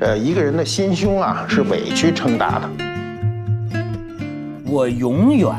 [0.00, 2.70] 呃，一个人的心胸啊，是委屈撑大的。
[4.66, 5.50] 我永远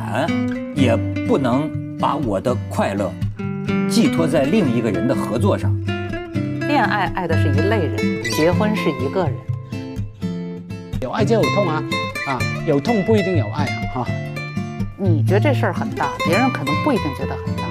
[0.75, 0.95] 也
[1.27, 3.11] 不能把我的快乐
[3.89, 5.73] 寄托在另一个人的合作上。
[6.67, 9.33] 恋爱爱的是一类人，结婚是一个人。
[11.01, 11.83] 有爱就有痛啊，
[12.27, 14.07] 啊，有痛不一定有爱啊，哈。
[14.97, 17.64] 你觉得这事儿很大，别人可能不一定觉得很大。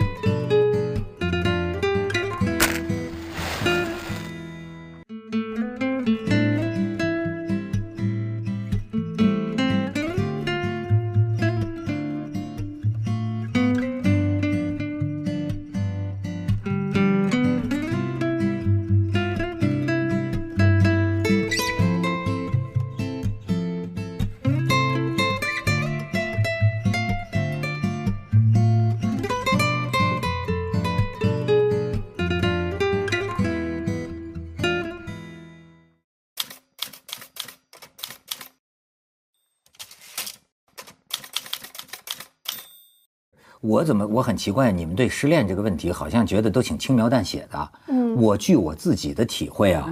[43.65, 47.73] 我怎么我很奇怪，你们对失恋这个问题好像觉得都挺轻描淡写的。
[47.89, 49.89] 嗯，我据我自己的体会啊，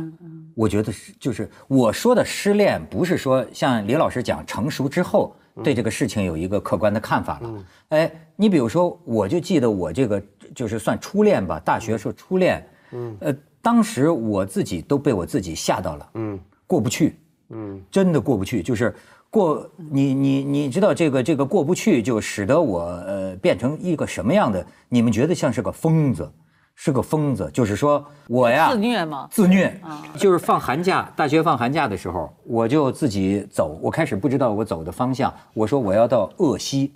[0.54, 5.34] 我觉得是就是我说的失恋，不是说像李老师讲成熟之后
[5.64, 7.64] 对这个事情有一个客观的看法了。
[7.88, 10.22] 哎，你比如说，我就记得我这个
[10.54, 17.16] 就是算初恋吧，大学时候初恋，嗯，呃，当时我自己都被我自己吓到了，嗯，过不去，
[17.48, 18.94] 嗯，真的过不去，就是。
[19.32, 24.62] 过你你你知道这个这个过不去，就使得我呃变成一个什么样的？
[24.90, 26.30] 你们觉得像是个疯子，
[26.74, 27.50] 是个疯子。
[27.50, 29.26] 就是说我呀，自虐吗？
[29.30, 29.74] 自虐，
[30.18, 33.78] 就是放寒假，大学放寒假的时候，我就自己走。
[33.80, 36.92] 我开始不知道我走的方向，我说我要到鄂西，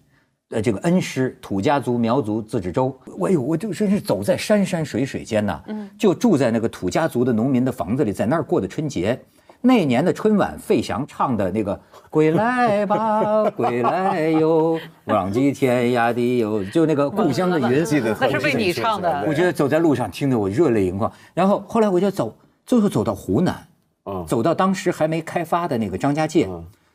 [0.51, 2.95] 呃，这个恩施土家族苗族自治州。
[3.27, 5.63] 哎呦，我就真是走在山山水水间呐，
[5.99, 9.19] 就住在那个土家族的农民的房子里，在那儿过的春节。
[9.67, 11.79] 那年的春晚，费翔唱的那个
[12.09, 19.25] “归来吧，归来哟， 浪迹天涯的哟”，就那个故乡的云，记得那是为你唱的。
[19.27, 21.11] 我觉得走在路上听得我热泪盈眶。
[21.35, 22.33] 然后后来我就走，
[22.65, 23.67] 最后走到湖南，
[24.27, 26.49] 走到当时还没开发的那个张家界，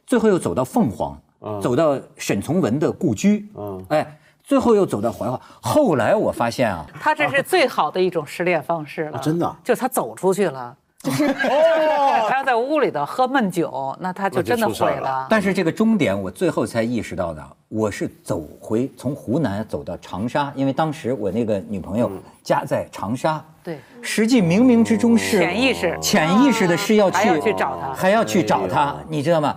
[0.08, 1.22] 最后又走到凤凰，
[1.62, 3.50] 走到沈从文的故居，
[3.90, 5.40] 哎，最后又走到怀化。
[5.60, 10.78] 后来我发现啊，他这是最好的一种失恋方式了，真的，就是他走出去了。
[11.04, 15.26] 哦， 他要在屋里头喝闷酒，那他就真的毁了。
[15.30, 22.12] 但是这个终点，我最后才意识到的，我是走回从湖南走到长沙，因为当时我那个女朋友
[22.44, 23.44] 家在长沙。
[23.64, 29.56] 对，实际冥冥之中是潜意识，潜意识的是要去去找他，还要去找他，你知道吗？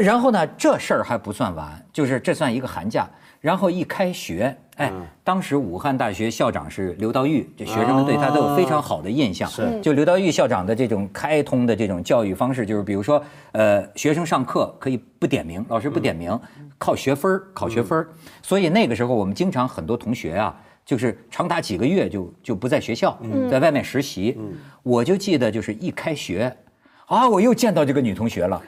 [0.00, 3.08] 然后呢，这事儿还不算完，就是这算一个寒假。
[3.44, 4.90] 然后一开学，哎，
[5.22, 9.46] 当时武汉大学校长是刘道玉，这学生们对他都有非常好的印象。
[9.50, 13.22] 是，就刘道玉校长的这种开通的这种教育方式，就是比如说，
[13.52, 16.40] 呃，学生上课可以不点名，老师不点名，
[16.78, 18.06] 靠学分考学分
[18.40, 23.14] 所以那个时候我们经常很多同学啊，就是长达几个月就就不在学校，
[23.50, 24.38] 在外面实习。
[24.82, 26.56] 我就记得就是一开学，
[27.04, 28.62] 啊，我又见到这个女同学了，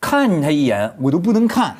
[0.00, 1.76] 看她一眼我都不能看。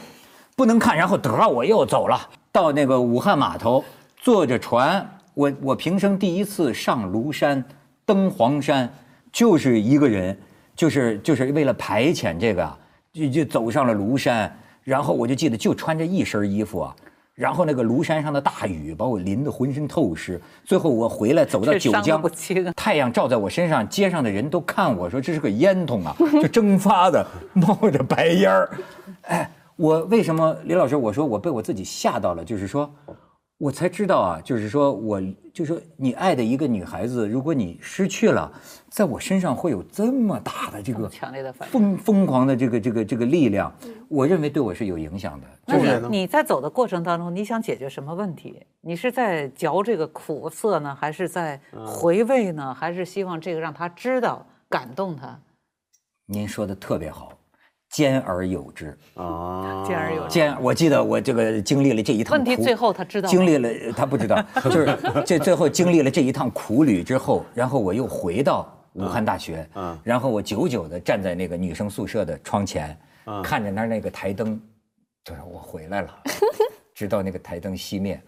[0.59, 2.21] 不能看，然后得我又走了，
[2.51, 3.85] 到那个武汉码头，
[4.17, 7.65] 坐着船，我我平生第一次上庐山，
[8.05, 8.93] 登黄山，
[9.31, 10.37] 就是一个人，
[10.75, 12.77] 就是就是为了排遣这个，
[13.13, 14.53] 就就走上了庐山，
[14.83, 16.97] 然后我就记得就穿着一身衣服啊，
[17.37, 22.21] 然后那个庐山上的大雨把我淋得浑身透湿，最后我回来走到九江，
[22.75, 28.69] 太阳照在我身上，街上的人都看我说这是个烟囱啊，就蒸发的冒着白烟儿，
[29.23, 29.49] 哎。
[29.79, 30.97] 我为什么李老师？
[30.97, 32.93] 我说我被我自己吓到了，就是说，
[33.59, 35.21] 我才知道啊，就是说，我
[35.55, 38.53] 就是说你爱的一个女孩子，如果你失去了，
[38.91, 43.73] 在我身上会有这么大的这个强烈的反疯疯狂的这个这个这个力量，
[44.09, 45.47] 我认为对我是有影响的。
[45.73, 48.61] 就是你在走的过程当中，你想解决什么问题？
[48.81, 52.75] 你是在嚼这个苦涩呢，还是在回味呢？
[52.75, 55.39] 还是希望这个让他知道，感动他？
[56.27, 57.33] 您说的特别好。
[57.91, 60.29] 兼而有之啊，兼而有之。
[60.29, 62.37] 兼，我记得我这个经历了这一趟。
[62.37, 63.29] 问题最后他知道。
[63.29, 72.97] 经历了，他不知道， 就是这最后经历了这一趟苦旅之后，然后我又回到武汉大学，嗯然后我久久的站在那个女生宿舍的窗前，
[73.43, 74.61] 看着那那个台灯，
[75.25, 76.23] 就是我回来了，
[76.95, 78.21] 直到那个台灯熄灭，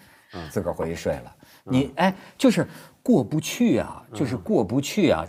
[0.50, 1.34] 自个儿回去睡了。
[1.64, 2.66] 你哎，就是
[3.02, 5.24] 过不去啊，就是过不去啊。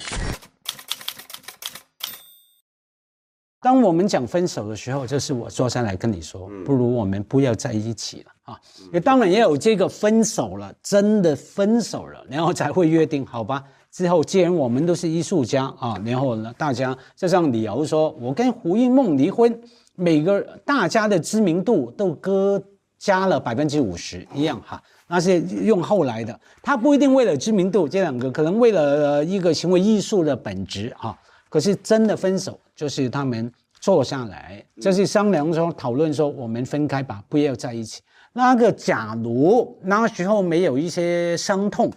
[3.61, 8.59] 当我们讲分手的时候，就是我坐下来跟你说，不如我们不要在一起了啊。
[8.91, 13.63] 也当然也有这个分手了，真的分手了，然后才会约定，好吧？
[13.91, 19.61] 之后既然我们都是艺术家啊，然后呢，大家就像理由说，我跟胡因梦离婚，
[19.95, 22.59] 每个大家的知名度都各
[22.97, 24.81] 加了百分之五十一样哈。
[25.07, 31.15] 那是用后来的，他不一定为了知名度，这两个可能为了呃一个行为艺术的本质哈。
[31.51, 33.51] 可是真的分手，就是他们
[33.81, 38.01] 坐下来，就是商量说讨论说我们分开吧，不要在一起。
[38.31, 41.91] 那个假如那时候没有一些伤痛，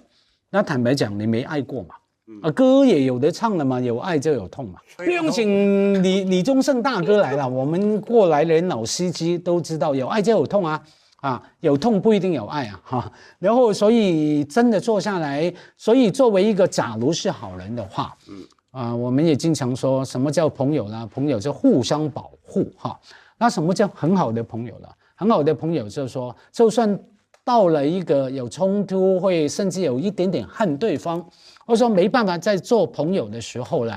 [0.51, 1.95] 那坦白讲你没爱过嘛？
[2.43, 4.81] 啊，歌也有的唱了嘛，有爱就有痛嘛。
[4.97, 10.83] 不用请李李宗盛大哥来了，我们过来人老司机都知道，有爱就有痛啊。
[11.21, 13.13] 啊，有痛不一定有爱啊，哈。
[13.39, 18.43] 然后，所以真的坐下来，所以作为一个假如是好人的话，嗯，
[18.75, 21.09] 啊，我们也经常说什么叫朋友呢？
[21.15, 22.99] 朋友就互相保护，哈。
[23.39, 24.89] 那什么叫很好的朋友呢？
[25.15, 26.99] 很好的朋友就是说，就算
[27.45, 31.25] 到了一个有冲突，会甚至有一点点恨对方，
[31.65, 33.97] 或者说没办法再做朋友的时候呢，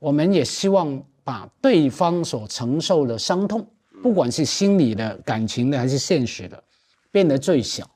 [0.00, 3.64] 我们也希望把对方所承受的伤痛，
[4.02, 6.60] 不管是心理的、感情的还是现实的。
[7.12, 7.88] 变得最小，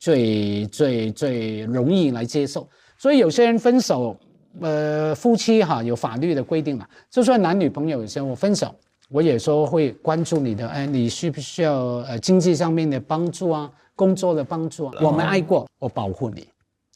[0.00, 2.68] 最最最容易来接受。
[2.98, 4.16] 所以有些人分手，
[4.60, 8.74] 呃，夫妻哈有法律的规定嘛，就算男女朋友有些我分手，
[9.10, 11.74] 我也说会关注你的，哎，你需不需要
[12.08, 14.94] 呃经济上面的帮助啊，工作的帮助啊？
[15.02, 16.46] 我们爱过，我保护你，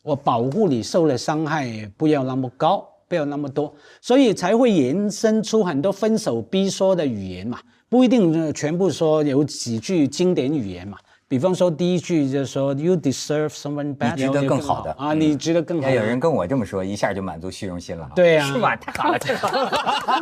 [0.02, 7.58] 我保护你受了伤害不要那么高，不要那么多，所以才会延伸出很多分手必说的语言嘛，
[7.88, 10.96] 不一定全部说有几句经典语言嘛。
[11.30, 15.88] 比方说，第一句就是说，You deserve someone better，你值得更好的啊，你值得更好。
[15.88, 18.10] 有人跟我这么说，一下就满足虚荣心了。
[18.16, 18.74] 对呀，是吧？
[18.74, 19.70] 太好了，太好了。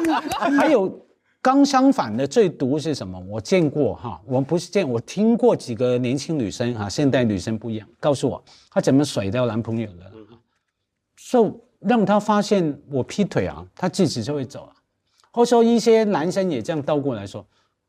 [0.60, 1.00] 还有
[1.40, 3.19] 刚相反的最毒是什么？
[3.20, 10.12] 我见过哈，我不是见，我听过几个年轻女生哈，现代女生不一样，告诉我她怎么甩掉男朋友的，
[11.31, 14.72] 就让她发现我劈腿啊，她自己就会走了。
[15.31, 17.46] 或者说一些男生也这样倒过来说。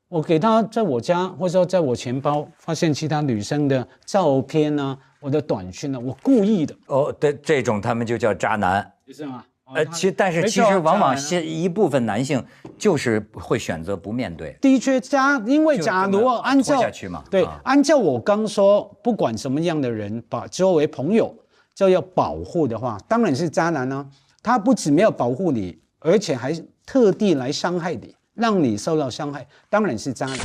[0.09, 6.75] 我给他在我家，或者说在我钱包发现其他女生的照片呢，我的短信呢，我故意的。
[6.87, 9.45] 哦，对，这种他们就叫渣男，是吗？
[9.75, 12.43] 呃，其但是其实往往是一部分男性
[12.75, 14.57] 就是会选择不面对。
[14.59, 16.81] 的确，渣因为假如按照
[17.29, 21.31] 对，按照我刚说，不管什么样的人，把作为朋友
[21.75, 24.03] 就要保护的话，当然是渣男呢。
[24.41, 26.51] 他不仅没有保护你，而且还
[26.83, 28.15] 特地来伤害你。
[28.39, 30.37] 让你受到伤害，当然是渣男。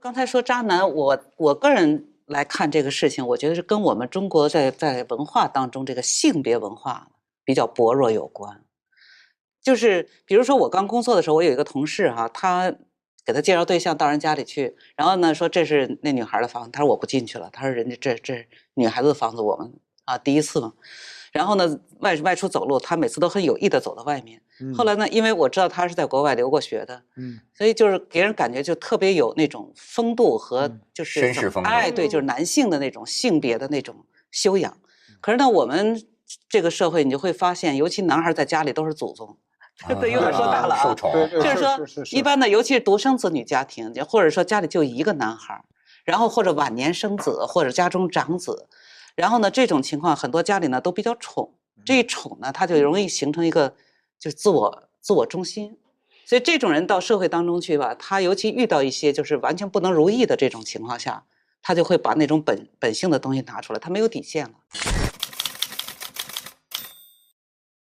[0.00, 7.08] 刚才说渣男，我我个人来看这个事情，我觉得是跟我们中国在在文化当中这个性别文化
[7.44, 8.64] 比较薄弱有关。
[9.60, 12.72] 就是比如说我刚工作的时候，我有一个同事哈，他
[13.24, 19.72] 给他介绍对象到人家里去，然后呢说这是那女孩的房子，他说我不进去了，他说人家这这女孩子的房子，我们
[20.04, 20.72] 啊第一次嘛。
[21.32, 24.42] 然后呢，外外出走路，他每次都很有意的走到外面。
[24.74, 34.76] 后来呢，因为我知道他是在国外留过学的，嗯，所以就是给人感觉就特别有那种风度和就是绅士风哎，对，就是男性的那种性别的那种修养。
[35.20, 36.00] 可是呢，我们
[36.48, 39.36] 这个社会你就会发现，尤其男孩在家里都是祖宗，
[40.00, 41.12] 对，有点说大了啊，受宠。
[41.30, 45.64] 就是说，一般的，尤其是独生子女家庭，或者说家里就一个男孩，
[46.04, 48.68] 然后或者晚年生子，或者家中长子。
[49.14, 51.52] 然后呢，这种情况很多家里呢都比较宠，
[51.84, 53.74] 这一宠呢，他就容易形成一个
[54.22, 55.76] 就是自我自我中心，
[56.24, 61.24] 所以这种人到社会当中去吧，他尤其遇到一些就是完全不能如意的这种情况下，
[61.60, 64.52] 他就会把那种本本性的东西拿出来，他没有底线了。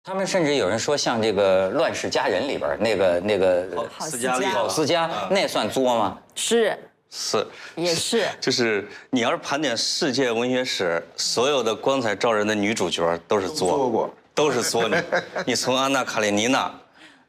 [0.02, 6.18] 他们甚至有人说，像这个《乱世佳人》里边那个那个郝思嘉，郝思嘉，那算作吗？
[6.35, 6.76] 是。
[7.09, 14.97] 是，也是，就是你要是盘点世界文学史，所有的光彩照人的女主角都是作过，都是作女。
[15.45, 16.73] 你从安娜·卡列尼娜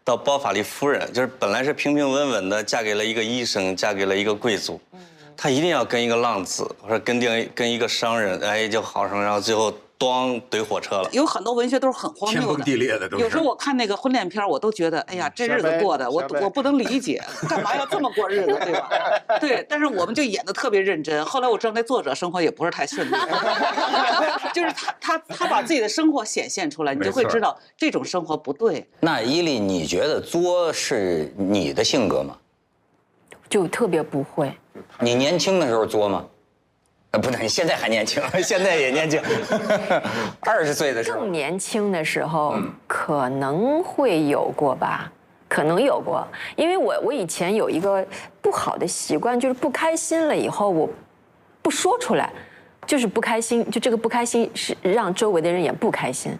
[0.03, 4.79] 到包法利夫人，就是本来是平平稳稳的，嫁给了一个医生，嫁给了一个贵族，
[5.35, 9.73] 她一定要跟一个浪子，或者跟定跟一个商人，哎，就好上，然后最后。
[9.99, 13.07] 咣怼火车了，有很多文学都是很荒谬的，天崩地裂的。
[13.17, 18.89] 有时候我看那个婚恋片，我都觉得，哎呀，这日子过的，我我不能理解，干嘛要这么过日子， 对吧？
[19.39, 21.25] 对，但是我们就演的特别认真。
[21.25, 23.11] 后来我知道那作者生活也不是太顺利，
[24.53, 28.87] 就是他他他把自己的生活显现出来，你就会知道这种生活不对。
[28.99, 32.37] 那伊利，你觉得作是你的性格吗？
[33.49, 34.53] 就特别不会。
[34.99, 36.25] 你年轻的时候作吗？
[37.17, 39.19] 呃不能，现在还年轻，现在也年轻。
[40.41, 42.55] 二十岁的时候更，年轻的时候
[42.85, 45.11] 可能会有过吧，
[45.49, 48.05] 可能有过，因为我我以前有一个
[48.39, 50.87] 不好的习惯，就是不开心了以后我
[51.63, 52.31] 不说出来。
[52.85, 56.31] 就是不开心，就这个不开心是让周围的人也不开心。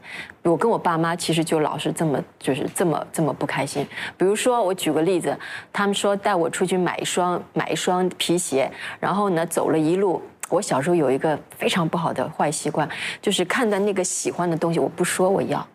[0.44, 3.86] 我跟我爸妈其实就老是这么，就是这么这么不开心。
[4.16, 5.38] 比如说，我举个例子，
[5.74, 10.22] 他们说带我出去买一双买一双皮鞋，然后呢走了一路。
[10.50, 12.88] 我小时候有一个非常不好的坏习惯，
[13.22, 15.66] 就是看到那个喜欢的东西，我不说我要。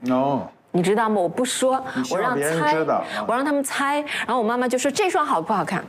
[0.00, 0.40] no，
[0.72, 1.20] 你知道吗？
[1.20, 5.84] 我不说我让别人猜知道啊，我让他们猜，然后我妈妈就说这双好不好看，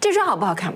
[0.00, 0.72] 这双好不好看，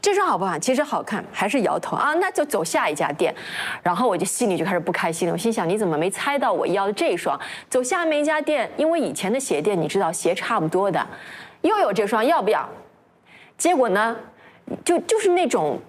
[0.00, 0.60] 这双好不好看？
[0.60, 3.34] 其实好看，还是摇头啊，那就走下一家店，
[3.82, 7.38] 然后我就心里就开始不开心了，我心想你怎么没猜到我要的这双？
[7.68, 11.04] 走下面一家店，因为以前的鞋店你知道鞋差不多的，
[11.62, 12.68] 又有这双要不要？
[13.58, 14.16] 结果呢，
[14.84, 15.80] 就就是那种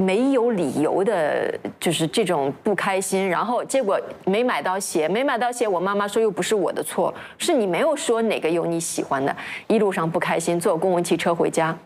[0.00, 9.34] 没有理由的，就是这种不开心，然后结果没买到鞋，没买到鞋，我妈妈说又不是我的错，是你没有说哪个有你喜欢的，
[9.66, 11.76] 一路上不开心，坐公共汽车回家。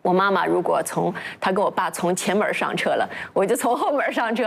[0.00, 4.42] 我妈妈如果从她跟我爸从前门上车了，我就从后门上车，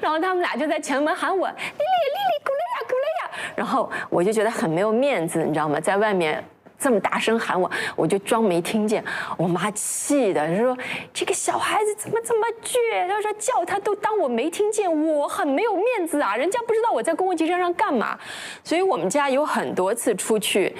[0.00, 5.80] 然后他们俩就在前门喊我丽丽丽丽古雷亚古雷亚，然后我就觉得很没有面子，你知道吗？
[5.80, 6.44] 在外面
[6.80, 9.04] 这么大声喊我，我就装没听见。
[9.36, 10.76] 我妈气的她说
[11.12, 13.06] ：“这个小孩子怎么这么倔？
[13.06, 16.34] 她说叫他都当我没听见，我很没有面子啊！
[16.34, 18.18] 人家不知道我在公共汽车上干嘛。”
[18.64, 20.74] 所以我们家有很多次出去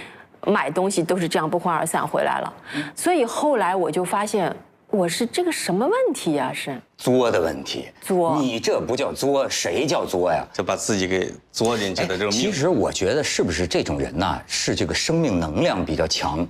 [0.47, 2.53] 买东西都是这样不欢而散回来了。
[2.95, 4.51] 所以后来我就发现，
[4.93, 7.87] 我是这个什么问题呀、是作的问题。
[8.03, 10.45] 作你这不叫作，谁叫作呀？
[10.53, 12.33] 就把自己给作进去的这种命。
[12.33, 16.47] 其实我觉得是不是这种人呐，是这个生命能量比较强，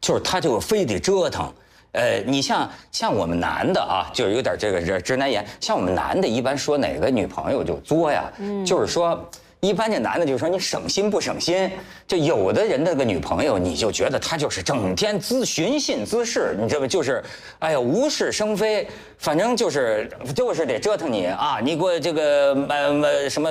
[0.00, 1.52] 就是他就非得折腾。
[1.92, 8.32] 呃，你像像我们男的啊，就是有点这个直直男言，像我们男的，一般说哪个女朋友就作呀，
[8.66, 9.28] 就是说。
[9.64, 11.70] 一般这男的就说你省心不省心，
[12.06, 16.86] 就有的人的个女朋友，你就觉得她就是整天咨寻衅滋事，你知道吗？
[16.86, 17.22] 就是，
[17.60, 21.58] 哎呀无事生非，反正就是就是得折腾你啊！
[21.62, 23.48] 你给我这个买买什么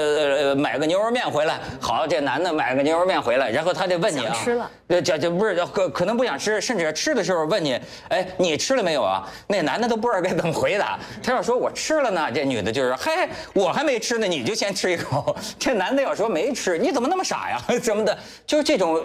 [0.56, 9.28] 买个牛肉面回来，好，这男的买个牛肉面回来，然后他得问你啊，吃了呃，这这不是可可能不想吃，甚至吃的时候问你，哎，你吃了没有啊？
[9.48, 11.00] 那男的都不知道该怎么回答。
[11.24, 15.36] 他要说我吃了呢，这女的就是，嘿，我还没吃呢，你就先吃一口。
[15.58, 17.60] 这男的要说没吃，你怎么那么傻呀？
[17.82, 19.02] 什么的，就是这种，呃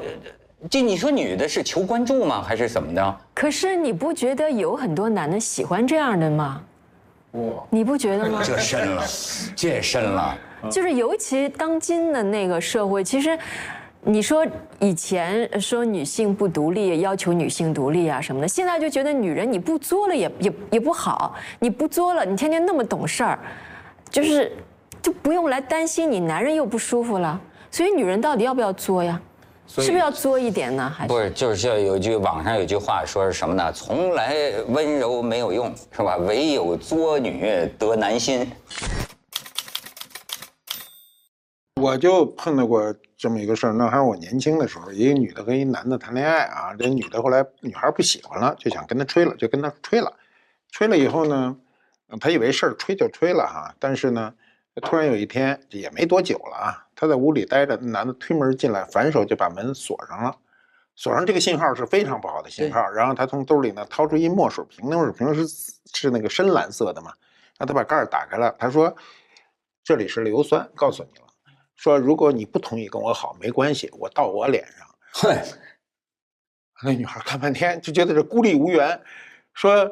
[0.69, 2.45] 这你说女的是求关注吗？
[2.47, 3.17] 还是怎么的？
[3.33, 6.61] 可是你不觉得有很多男的喜欢这样的吗？
[7.71, 8.43] 你不觉得吗？
[8.45, 9.05] 这深了，
[9.57, 10.37] 这深了。
[10.71, 13.39] 就是尤其当今的那个社会，其实。
[14.03, 14.47] 你说
[14.81, 23.39] 以前说女性不独立，要求女性独立啊什么的，现在就觉得女人你不作了也也也不好，你不作了，你天天那么懂事儿，
[24.09, 24.53] 就是
[25.03, 27.39] 就不用来担心你男人又不舒服了。
[27.71, 29.21] 所以女人到底要不要作呀？
[29.67, 30.91] 是不是要作一点呢？
[30.97, 33.71] 还是不是，就是这有句网上有句话说是什么呢？
[33.71, 34.35] 从来
[34.69, 36.17] 温柔没有用，是吧？
[36.17, 38.51] 唯有作女得男心。
[41.83, 50.13] 我就碰到过这么一个事儿，那还是我年轻的时候，一个女的跟一男的谈恋爱啊，这女的后来女孩不喜欢了，就想跟他吹了，就跟他吹了，
[50.71, 51.57] 吹了以后呢，
[52.07, 54.33] 呃他以为事儿吹就吹了哈，但是呢，
[54.83, 60.37] 突然有一天也没多久了啊，他在屋里待着，那男的推门进来，反手就把门锁上了。
[60.95, 65.47] 锁上这个信号是非常不好的信号，然后他从兜里呢掏出一墨水瓶，那墨水瓶是
[65.93, 67.13] 是那个深蓝色的嘛，
[67.57, 68.97] 然后他把盖儿打开了，他说
[69.83, 71.28] 这里是硫酸，告诉你了。
[71.79, 74.87] 说如果你不同意跟我好，没关系，我到我脸上。
[75.13, 75.41] 嘿，
[76.85, 79.01] 那女孩看半天就觉得这孤立无援，
[79.55, 79.91] 说，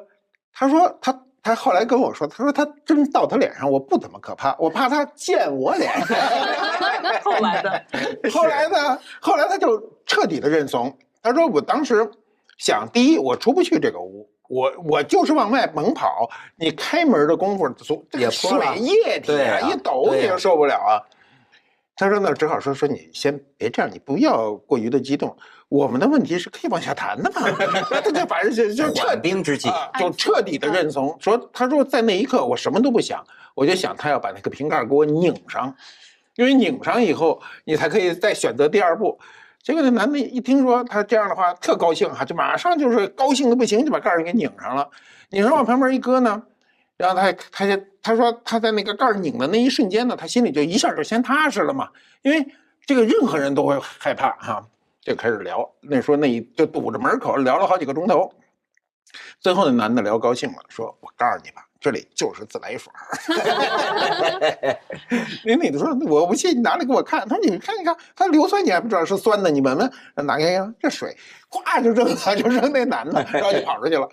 [0.52, 5.93] 她说她她后来跟我说，她说她真到她脸上，我不怎么可怕，我怕她溅我脸。
[7.23, 7.85] 后来的，
[8.35, 10.93] 后来呢，后来她就彻底的认怂。
[11.23, 12.11] 她说我当时
[12.59, 14.28] 想，第一我出不去这个屋。
[14.49, 21.02] 我我就是往外猛跑，你开门的功夫，从这个水液体啊一抖你就受不了啊。
[21.97, 25.35] 他说：“那只好说说你先别这样，你不要过于的激动。
[25.69, 27.41] 我们的问题是可以往下谈的嘛。
[27.91, 29.69] ”他就反正就就彻缓兵之计。
[29.71, 31.17] 啊，就彻底的认怂。
[31.19, 33.25] 说他说在那一刻我什么都不想，
[33.55, 35.75] 我就想他要把那个瓶盖给我拧上，
[36.37, 39.19] 因为拧上以后你才可以再选择第二步。
[39.62, 44.88] 结果那男的一听说他这样的话，特高兴哈、就马上就是高兴的不行，就把盖儿给拧上了。
[45.31, 46.43] 拧上往旁边一搁呢，
[46.97, 51.88] 然后他他就他说他在那个盖儿拧的那一瞬间呢，他心里就一下就先踏实了嘛，
[52.23, 52.47] 因为
[52.87, 54.67] 这个任何人都会害怕哈、
[55.00, 55.69] 就开始聊。
[55.81, 58.33] 那时候那一就堵着门口聊了好几个钟头，
[59.41, 62.93] 最后那男的聊高兴了，说：“我告诉你吧，这里就是自来水。
[65.45, 69.93] ”那女的说：“我不信，你拿来给我看。”他说：“你看一看，他硫酸你还不知道是酸的，你闻闻。”
[70.26, 71.17] 拿开呀，这水，
[71.50, 74.09] 咵就扔了，就扔那男的，然后就跑出去了。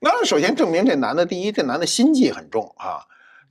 [0.00, 3.00] 那首先证明这男的，第一，这男的心计很重啊。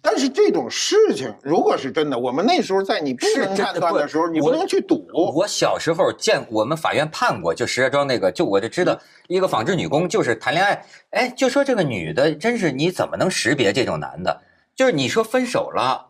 [0.01, 5.05] 但是这种事情如果是真的，我们那时候在你不能判断的时候，你不能去赌。
[5.35, 14.41] 我小时候见我们法院判过，就石家庄那个，就我就知道一个纺织女工就是谈恋爱，哎，就说这个女的真是你怎么能识别这种男的？
[14.75, 16.07] 就是你说分手了，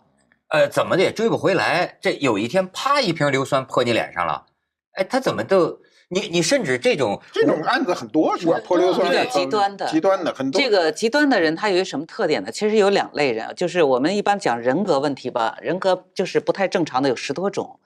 [0.49, 4.45] 呃，怎么的也追不回来，这有一天啪一瓶硫酸泼你脸上了，
[4.91, 5.79] 哎，他怎么都。
[6.09, 8.59] 你你甚至这种这种案子很多是吧？
[8.63, 10.61] 泼硫酸比较极端的，极端的很多。
[10.61, 12.51] 这个极端的人他有一什么特点呢？
[12.51, 17.79] 其实有两类人，就是我们一般讲人格问题吧，人格就是不太正常的有十多种，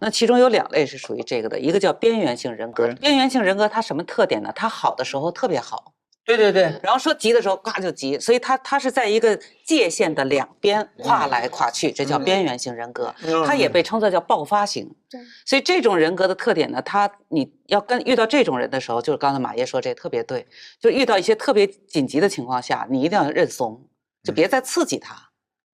[0.00, 2.88] 那其中有两类是属于这个的，一个叫边缘性人格。
[2.94, 4.52] 边缘性人格它什么特点呢？
[4.54, 5.92] 它好的时候特别好。
[6.36, 13.14] 对对对，然后说急的时候，咵就急，所以他他是在一个界限的两边跨来跨去，这叫边缘型人格，
[13.46, 14.94] 他也被称作叫爆发型。
[15.08, 20.46] 对，所以这种人格的特点呢，他你要跟遇到这种人的时候，就是刚才马爷说这特别对，
[20.78, 23.88] 就遇到一些特别紧急的情况下，你一定要认怂，
[24.22, 25.14] 就别再刺激他。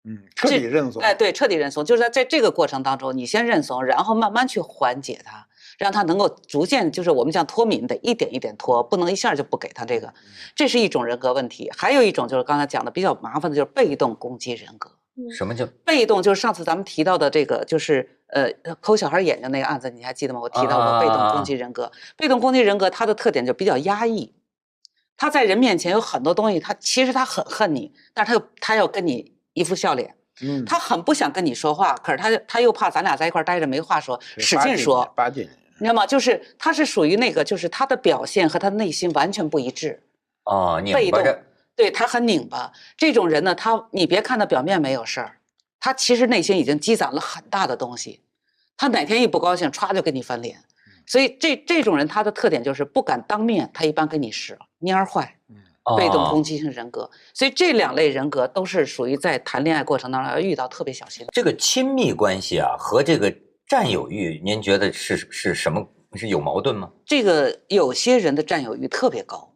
[0.05, 1.01] 嗯，彻底认怂。
[1.01, 5.47] 哎，对，彻底认怂，就是在在这个过程当中，你先认怂，然后慢慢去缓解他。
[5.83, 10.15] 让他能够逐渐，就是我们讲脱敏的，一点一点脱，不能一下就不给他这个，
[10.55, 11.69] 这是一种人格问题。
[11.77, 14.89] 还有一种就是刚才讲的比较麻烦的，就是被动攻击人格。
[15.37, 16.23] 什么叫被动？
[16.23, 18.49] 就是上次咱们提到的这个，就是呃
[18.81, 20.39] 抠小孩眼睛那个案子，你还记得吗？
[20.41, 21.91] 我提到过被动攻击人格。
[22.17, 24.33] 被动攻击人格它的特点就比较压抑，
[25.17, 30.15] 他在人面前有很多东西，他其实他很恨你，但是他又他要跟你一副笑脸。
[30.41, 35.05] 嗯，他很不想跟你说话，可是他他又怕咱俩在一块待着没话说，使劲说。
[35.17, 35.49] 巴结你。
[35.79, 36.07] 你知道吗？
[36.07, 40.01] 就是他是属于那个，就是他的表现和他内心完全不一致。
[40.45, 41.23] 哦，被动，
[41.75, 42.73] 对他很拧巴。
[42.97, 45.39] 这种人呢，他你别看他表面没有事儿，
[45.81, 48.21] 他其实内心已经积攒了很大的东西。
[48.77, 50.59] 他哪天一不高兴，歘就跟你翻脸。
[51.07, 55.37] 所以这这种人他的特点就是不敢当面，他一般跟你使蔫儿坏。
[55.97, 57.11] 被动攻击性人格。
[57.35, 61.27] 所以这两类人格都是属于在谈恋爱过程当中要遇到特别小心。
[61.33, 63.35] 这个亲密关系啊，和这个。
[63.73, 65.89] 占有欲，您觉得是是什么？
[66.13, 66.91] 是有矛盾吗？
[67.07, 69.55] 这个有些人的占有欲特别高，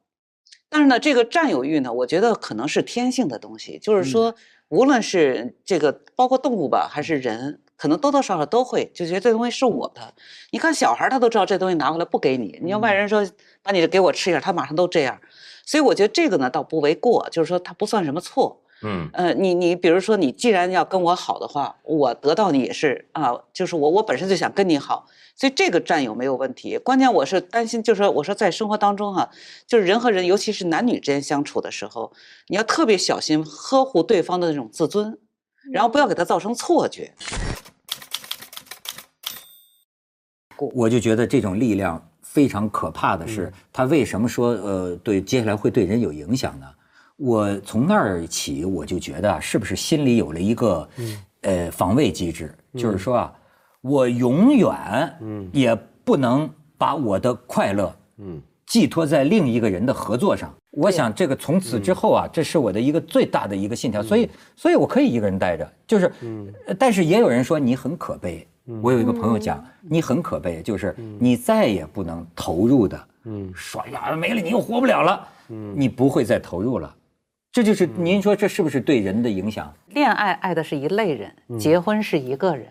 [0.70, 3.78] 但是呢，这个占有欲呢，我觉得可能是天性的东西。
[3.78, 4.34] 就是说，
[4.68, 10.14] 无论是这个包括动物吧，还是人，可能多多少少都会就觉得这东西是我的。
[10.50, 12.58] 你看小孩，他都知道这东西拿回来不给你。
[12.62, 13.22] 你要外人说
[13.62, 15.20] 把你的给我吃一下，他马上都这样。
[15.66, 18.62] 所以我觉得这个呢，倒不为过，就是说他不算什么错。
[18.82, 26.76] 嗯呃，你你比如说，你既然要跟我好的话，我得到你也是啊，就是我我本身就想跟你好，所以这个占有没有问题。
[26.76, 29.30] 关键我是担心，就是说我说在生活当中哈，
[29.66, 32.12] 就是人和人，尤其是男女之间相处的时候，
[32.48, 35.18] 你要特别小心呵护对方的那种自尊，
[35.72, 37.14] 然后不要给他造成错觉。
[40.74, 46.66] 我就觉得这种力量非常可怕的是，他为什么说呃对接下来会对人有影响呢？
[47.16, 50.88] 我从那儿起，我就觉得是不是心里有了一个，
[51.42, 53.32] 呃，防卫机制，就是说啊，
[53.80, 54.70] 我永远，
[55.52, 55.74] 也
[56.04, 60.52] 不能把我的快乐嗯，寄托在另一个人的合作上。
[60.72, 64.02] 我想这个从此之后啊，这是我的一个最大的一个信条。
[64.02, 66.12] 所以，所以我可以一个人待着，就是，
[66.78, 68.46] 但是也有人说你很可悲。
[68.82, 73.50] 我有一个朋友讲，你很可悲，就是你再也不能投入的，嗯。
[73.54, 75.26] 说呀没了你又活不了了，
[75.74, 76.94] 你不会再投入了。
[77.56, 79.72] 这就是您说这是不是对人的影响？
[79.88, 82.66] 恋爱爱的是一类人，结婚是一个人。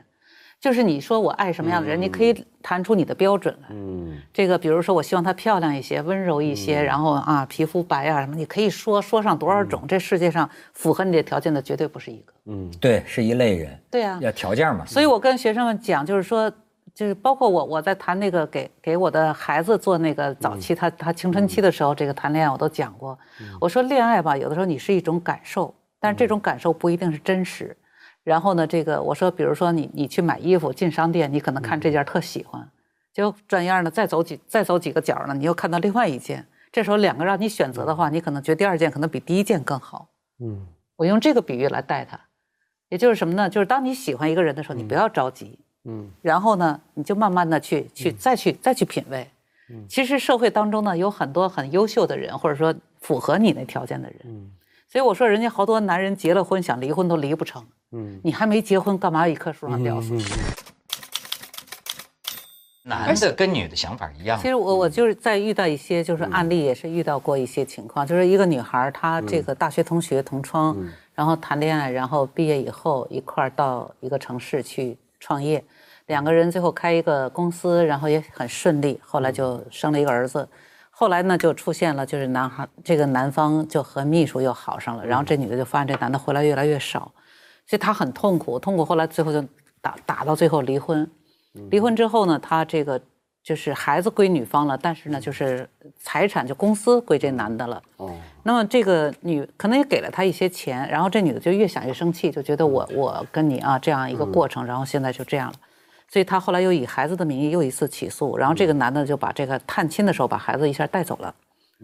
[0.62, 3.69] 就是你说我爱什么样的人，你可以谈出你的标准来。
[3.71, 9.88] 嗯，这个比如说我希望她漂亮一些，温柔一些，然后啊皮肤白啊什么，你可以说说上多少种。
[9.88, 12.34] 这世界上符合你的条件的绝对不是一个。
[12.45, 13.76] 嗯，对，是一类人。
[13.89, 14.86] 对啊，要条件嘛。
[14.86, 16.54] 所以我跟学生们讲，就是说。
[16.95, 23.19] 就是包括我，我在谈那个给给我的孩子做那个早期他他青春期的时候，这个谈恋爱我都讲过。
[23.60, 27.75] 我说恋爱吧，有的时候你是一种感受，但是这种感受不一定是真实。
[28.23, 32.65] 然后呢，这个我说，比如说你你去买衣服进商店，你可能看这件特喜欢，
[33.13, 36.47] 结果转眼呢再走几再走几个角呢，你又看到另外一件。
[36.71, 40.08] 这时候两个让你选择的话，你可能觉得第二件可能比第一件更好。
[40.39, 42.17] 嗯，我用这个比喻来带他，
[42.88, 43.49] 也就是什么呢？
[43.49, 45.60] 就是当你喜欢一个人的时候，你不要着急。
[45.86, 49.28] 嗯，然后呢，你就慢慢的去去再去再去品味。
[49.69, 54.19] 嗯，其实社会当中呢有很多很优秀的人，或者说符合你那条件的人。
[54.26, 54.52] 嗯，
[54.88, 57.65] 所以我说人家好多男人结了婚想离婚都离不成。
[57.91, 60.17] 嗯，你还没结婚，干嘛一棵树上吊死？
[62.88, 64.48] 男的跟女的想法一样其。
[64.48, 70.78] 实我我就是在遇到一些就是案例，也是遇到过一些情况，就是一个女孩，她这个大学同学同窗，
[71.15, 75.63] 然后谈恋爱，然后毕业以后一块儿到一个城市去创业，
[76.08, 80.48] 两个人最后开一个公司，然后也很顺利，后来就生了一个儿子。
[80.91, 87.12] 后来呢，就出现了，就是男孩这个男方就和秘书又好上了，然后这女的就发现这男的回来越来越少，
[87.68, 89.44] 所以她很痛苦，痛苦后来最后就
[89.82, 91.10] 打打到最后离婚。
[91.70, 93.02] 离婚之后呢，她这个
[93.44, 97.82] 就是孩子归女方了，但是呢，就是财产就公司归这男的了。
[97.98, 98.13] 哦。
[98.44, 105.56] 那么这个女可能也给了他一些钱，然后这女的就越想越生气，就觉得我我跟你啊这样一个过程，然后现在就这样了。
[106.08, 111.34] 所以她后来又以孩子的名义又一次起诉，然后这个男的就把这个探亲的时候把孩子一下带走了，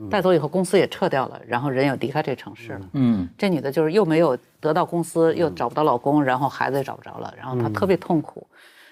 [0.10, 2.82] 带走以后公司也撤掉了，然后人也离开这城市了。
[2.94, 8.48] 嗯，这女的就是又没有得到公司，又找不到老公，然后孩子也找不着了，然后她特别痛苦。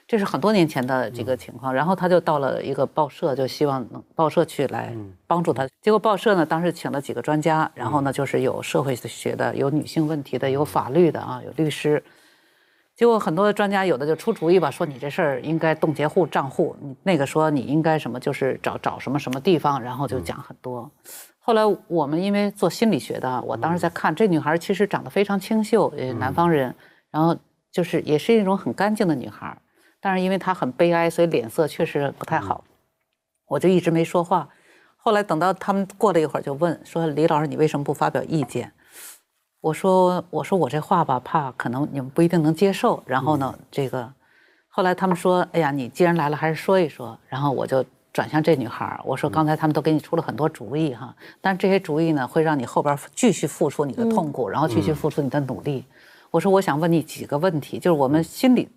[0.08, 4.92] 这是很多年前的这个情况，然后她就到了一个报社，就希望能报社去来
[5.28, 5.68] 帮助她。
[5.84, 12.04] 结果报社呢，当时请了几个专家，然后呢就是有社会学的，有女性问题的，有法律的啊，有律师。
[13.00, 20.92] 结果很多专家有的就出主意吧，说你这事儿应该冻结户账户，你那个说你应该什么就是找找什么什么地方，然后就讲很多。
[21.40, 26.76] 后来我们因为做心理学的，我当时在看这女孩其实长得非常清秀，呃，南方人，
[27.10, 27.34] 然后
[27.72, 29.58] 就是也是一种很干净的女孩，
[30.02, 32.66] 但是因为她很悲哀，所以脸色确实不太好。
[33.48, 34.50] 我就一直没说话。
[34.98, 38.74] 后来等到他们过了一会儿，就问说：“李老师，你为什么不发表意见？”
[39.62, 43.04] 我说：“我说我这话吧，怕可能你们不一定能接受。
[43.06, 44.10] 然后呢，这个
[44.70, 55.84] 后来他们说：‘哎呀，你既然来了，还是说一说。’然后我就转向这女孩儿，我说：‘刚才他们都给你出了很多主意哈，但这些主意呢，会让你后边继续付出你的痛苦，然后继续付出你的努力。’
[56.32, 58.70] 我说：‘我想问你几个问题，就是我们心理。’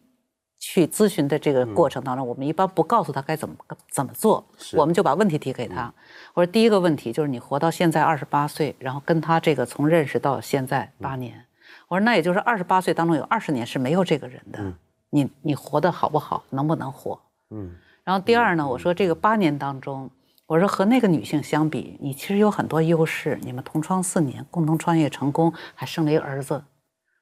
[0.65, 3.57] 去咨询的这个过程当中，我们一般不告诉他该怎么
[3.91, 5.93] 怎么做，我们就把问题提给他。
[6.35, 11.45] 我说第一个问题就是你活到现在二十八岁，然后跟他这个从认识到现在八年，
[11.89, 14.73] 我说那也就是二十八岁当中有二十年是没有这个人的，
[15.11, 17.21] 你你活得好不好，能不能活？
[17.51, 17.75] 嗯。
[18.05, 20.09] 然后第二呢，我说这个八年当中，
[20.47, 26.63] 我说和那个女性相比，你其实有很多优势，你们同窗四年，共同创业成功，还生了一个儿子。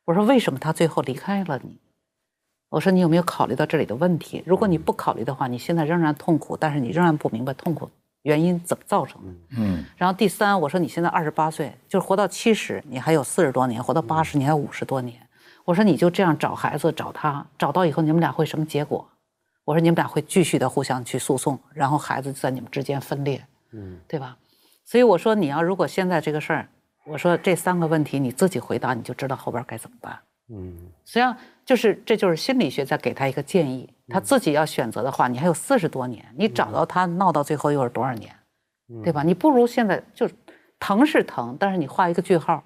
[0.05, 1.81] 我说为什么他最后离开了你？
[2.71, 4.43] 我说你有没有考虑到这里的问题？
[4.47, 7.91] 如果你不考虑的话，你现在仍然痛苦，但是你仍然不明白痛苦
[8.23, 9.33] 原因怎么造成的。
[9.59, 9.85] 嗯。
[9.97, 15.21] 然后第三，我说你现在二十八岁，就是活到七十，你还有四十多年；活到八十，你还有五十多年。
[15.65, 19.07] 我说你就这样找孩子，找他，找到以后你们俩会什么结果？
[19.65, 24.37] 我说你们俩会继续的互相去诉讼，然后孩子在你们之间分裂，嗯，对吧？
[24.85, 26.69] 所以我说你要如果现在这个事儿，
[27.07, 30.19] 我说这三个问题你自己回答，你就知道后边该怎么办。
[30.53, 38.35] 嗯，实际上就是这就是心理学在给他一个建议，他自己要选择的话，你还有四十多年，你找到他闹到最后又是多少年，
[39.05, 39.23] 对吧？
[39.23, 40.29] 你不如现在就
[40.81, 42.65] 疼是疼，但是你画一个句号，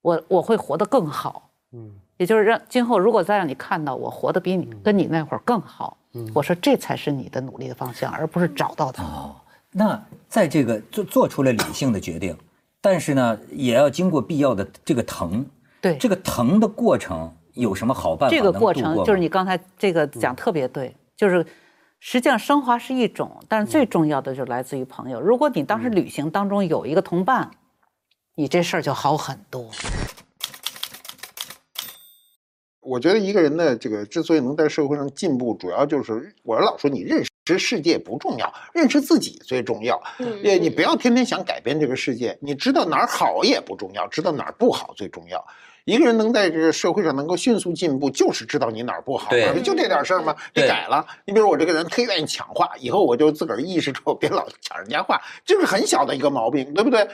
[0.00, 9.04] 我我会活得更好，嗯，也就是让今后如果再让你看到我活得比你跟你那会儿更好，嗯，我说这才是你的努力的方向，而不是找到他。
[9.04, 9.36] 哦，
[9.70, 12.36] 那在这个做做出了理性的决定，
[12.80, 15.46] 但是呢，也要经过必要的这个疼。
[15.82, 18.34] 对这个疼的过程有什么好办法？
[18.34, 21.44] 这个过程就是你刚才这个讲特别对，就是
[22.00, 25.20] 实际上升华是一种，但是最重要的就来自于朋友。
[25.20, 27.50] 如果你当时旅行当中有一个同伴，
[28.36, 29.68] 你这事儿就好很多。
[32.80, 40.02] 我觉得一个人的这个之所以能在社会上进步，主要就是我老说你认识世界不重要，认识自己最重要。
[40.18, 45.44] 嗯，你不要天天想改变这个世界，你知道哪儿好也不重要，知道哪儿不好最重要。
[45.84, 49.30] 一个人能在这个社会上能够迅速进步，就是知道你哪儿不好。
[49.30, 50.34] 对，就这点事儿吗？
[50.54, 51.04] 得改了。
[51.24, 57.06] 你比如我这个人忒愿意抢话，以后我就自个儿意识住别老抢人家话，这是很小的一个毛病，对不对？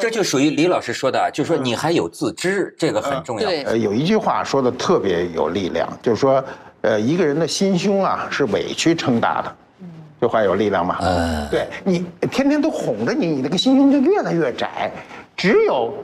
[0.00, 3.50] 这就属于李老师说的，就是说你还有自知，这个很重要。
[3.76, 6.44] 有一句话说的特别有力量，就是说，
[6.80, 9.56] 呃，一个人的心胸啊是委屈撑大的。
[9.82, 9.88] 嗯，
[10.20, 10.98] 这话有力量吗？
[11.02, 14.90] 嗯，对你天天都哄着你，你那个心胸就越来越窄，
[15.36, 15.94] 只有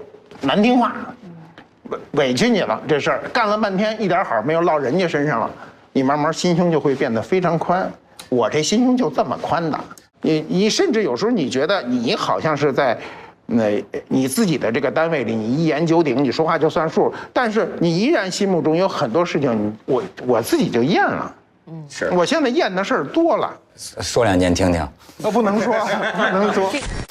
[0.40, 0.94] 难听话，
[1.92, 5.50] 委委屈你了这事儿干了半天一点好没有落人家身上了，
[5.92, 7.90] 你慢慢心胸就会变得非常宽。
[8.28, 9.78] 我这心胸就这么宽的，
[10.22, 12.98] 你你甚至有时候你觉得你好像是在。
[13.44, 13.64] 那
[14.08, 21.34] 你自己的这个单位里，你一言九鼎，你说话就算数，但是你依然心目中有很多事情，我我自己就厌了。
[21.66, 23.52] 嗯，是我现在厌的事儿多了。
[23.76, 24.88] 说两件听听。
[25.18, 25.74] 那不能说，
[26.16, 26.72] 不能说。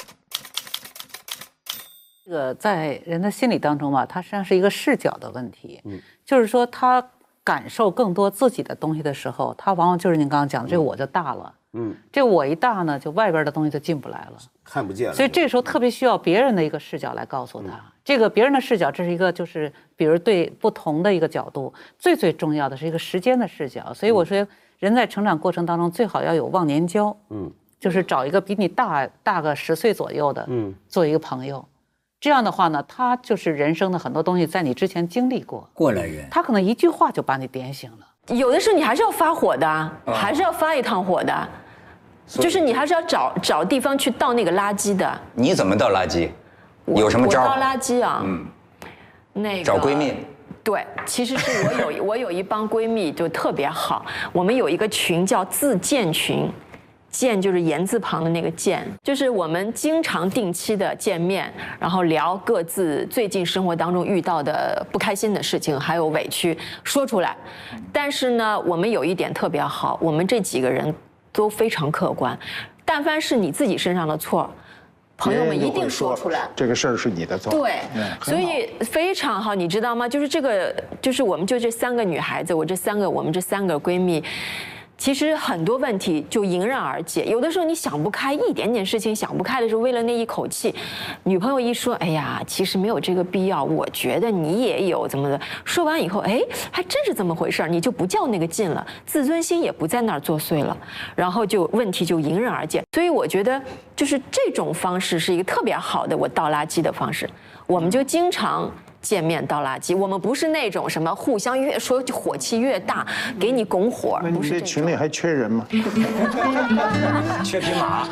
[2.32, 5.78] 这个在人的心理当中吧，它实际上是一个视角的问题。
[5.84, 7.06] 嗯，就是说他
[7.44, 11.54] 感受更多自己的东西的时候，他往往就是您刚刚讲的这个我就大了。
[11.74, 14.38] 嗯，这我一大呢，就外边的东西就进不来了。
[14.64, 15.14] 看不见了。
[15.14, 23.92] 所以这时候特别需要别人的一个视角来告诉他，这个别人的视角，这是一个就是比如对不同的一个角度，最最重要的是一个时间的视角。
[23.92, 31.62] 所以我说，人在成长过程当中最好要有忘年交，嗯，就是找一个比你大大个十岁左右的，嗯，做一个朋友。
[32.22, 38.36] 这样的话呢，他就是人生的很多东西在你之前经历过，过来人，他可能一句话就把你点醒了。
[38.36, 41.48] 有的时候你还是要发火的，还是要发一趟火的。
[42.28, 45.20] 就是你还是要找找地方去倒那个垃圾的。
[45.34, 46.30] 你怎么倒垃圾？
[46.94, 47.44] 有什么招？
[47.44, 48.22] 倒垃圾啊？
[48.24, 48.46] 嗯，
[49.32, 50.14] 那个找闺蜜。
[50.62, 56.48] 对，其实是我有 我有一帮闺蜜就特别好，我们有一个群叫自建群，
[57.12, 61.48] 荐就是言字旁的那个见，就是我们经常定期的见面，
[61.78, 67.36] 然后聊各自最近生活当中遇到的不开心的事情，还有委屈说出来。
[67.92, 70.92] 但是呢，我们有一点特别好，我们这几个人。
[71.34, 72.38] 都非常客观，
[72.84, 74.50] 但凡是你自己身上的错，
[75.16, 76.46] 朋友们一定说出来。
[76.54, 77.50] 这个事儿是你的错。
[77.50, 77.80] 对，
[78.20, 80.06] 所以非常好，你知道吗？
[80.06, 80.70] 就是这个，
[81.00, 84.22] 就是我们就这三个女孩子，我这三个，我们这三个闺蜜。
[85.02, 90.72] 其实很多问题就迎刃而解，有的时候你想不开，一点点事情想不开的时候，为了那一口气，
[91.24, 100.76] 女朋友一说，哎呀，其实没有这个必要，我觉得你也有怎么的，说完以后，哎，还真是这么回事儿，你就不较那个劲了，自尊心也不在那儿作祟了，
[101.16, 102.80] 然后就问题就迎刃而解。
[102.92, 103.60] 所以我觉得
[103.96, 107.28] 就是这种方式是一个特别好的我倒垃圾的方式，
[107.66, 108.70] 我们就经常。
[109.02, 113.06] 见面倒垃圾，我们不是那种什么互相越说火气越大，
[113.38, 114.20] 给你拱火。
[114.32, 115.66] 不是群里还缺人吗？
[117.44, 118.08] 缺匹马，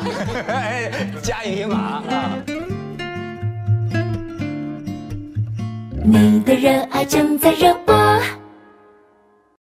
[1.23, 2.03] 加一匹马啊！
[6.03, 7.95] 你的热爱正在热播。